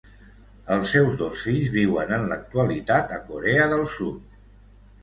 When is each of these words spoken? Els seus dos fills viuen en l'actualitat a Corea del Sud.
Els 0.75 0.87
seus 0.95 1.13
dos 1.19 1.43
fills 1.49 1.69
viuen 1.75 2.15
en 2.17 2.27
l'actualitat 2.33 3.15
a 3.21 3.25
Corea 3.31 3.71
del 3.77 3.89
Sud. 3.97 4.39